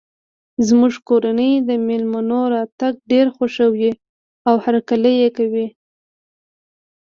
[0.67, 3.91] زموږ کورنۍ د مېلمنو راتګ ډیر خوښوي
[4.47, 5.67] او هرکلی یی کوي